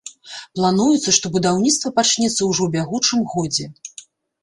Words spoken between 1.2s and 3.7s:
будаўніцтва пачнецца ўжо ў бягучым годзе.